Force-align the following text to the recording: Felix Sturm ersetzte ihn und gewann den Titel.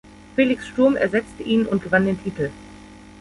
Felix 0.35 0.65
Sturm 0.65 0.95
ersetzte 0.97 1.43
ihn 1.43 1.67
und 1.67 1.83
gewann 1.83 2.07
den 2.07 2.19
Titel. 2.23 2.49